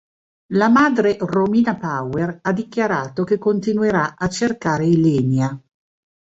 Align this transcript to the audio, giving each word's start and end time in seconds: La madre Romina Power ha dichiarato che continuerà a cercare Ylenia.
La 0.53 0.67
madre 0.67 1.15
Romina 1.19 1.75
Power 1.77 2.39
ha 2.41 2.51
dichiarato 2.53 3.23
che 3.23 3.37
continuerà 3.37 4.15
a 4.17 4.27
cercare 4.29 4.87
Ylenia. 4.87 5.55